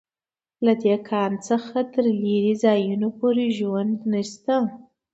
له 0.65 0.73
دې 0.83 0.95
کان 1.09 1.31
څخه 1.47 1.77
تر 1.93 2.05
لېرې 2.23 2.53
ځایونو 2.63 3.07
پورې 3.19 3.45
ژوند 3.57 3.97
نشته 4.13 4.55